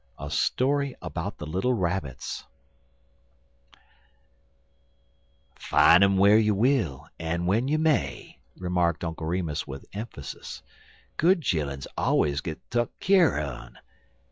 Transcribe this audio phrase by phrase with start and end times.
[0.17, 2.45] A STORY ABOUT THE LITTLE RABBITS
[5.59, 10.63] "FIN' um whar you will en w'en you may," remarked Uncle Remus with emphasis,
[11.17, 13.77] "good chilluns allers gits tuck keer on.